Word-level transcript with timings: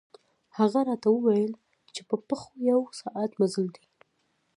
هغه 0.57 0.79
راته 0.89 1.07
ووېل 1.11 1.53
چې 1.93 2.01
په 2.09 2.15
پښو 2.27 2.49
یو 2.71 2.81
ساعت 2.99 3.31
مزل 3.39 3.65
دی. 3.75 3.85